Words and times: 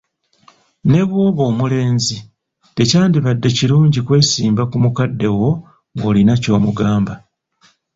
Ne 0.89 1.01
bw'oba 1.09 1.41
omulenzi, 1.51 2.17
tekyandibadde 2.75 3.47
kirungi 3.57 3.99
kwesimba 4.07 4.63
ku 4.71 4.77
mukadde 4.83 5.27
wo 5.39 5.49
ng'olina 5.95 6.33
ky'omugamba. 6.43 7.13